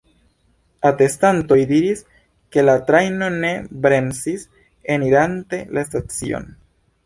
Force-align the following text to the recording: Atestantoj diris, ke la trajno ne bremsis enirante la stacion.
Atestantoj 0.89 1.57
diris, 1.71 2.01
ke 2.57 2.65
la 2.65 2.75
trajno 2.89 3.29
ne 3.37 3.53
bremsis 3.85 4.49
enirante 4.97 5.63
la 5.79 5.89
stacion. 5.93 6.53